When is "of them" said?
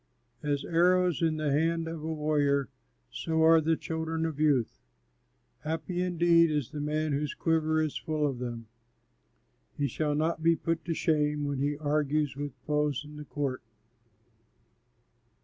8.25-8.65